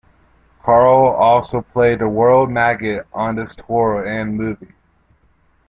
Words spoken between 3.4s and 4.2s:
tour